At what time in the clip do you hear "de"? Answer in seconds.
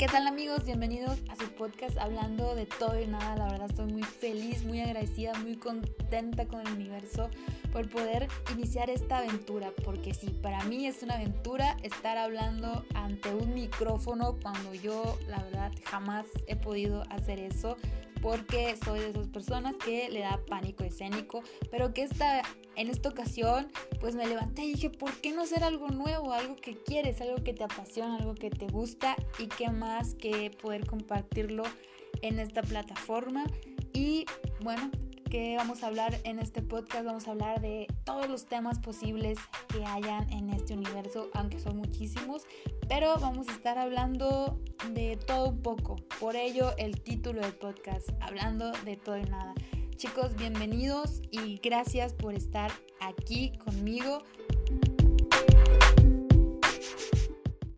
2.54-2.64, 19.00-19.10, 37.60-37.86, 44.92-45.16, 48.84-48.96